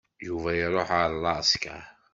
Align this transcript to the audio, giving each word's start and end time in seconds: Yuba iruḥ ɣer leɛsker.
Yuba 0.25 0.49
iruḥ 0.55 0.89
ɣer 0.97 1.11
leɛsker. 1.23 1.83